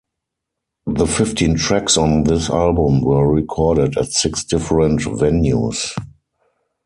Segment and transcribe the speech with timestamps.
[0.87, 5.93] The fifteen tracks on this album were recorded at six different venues.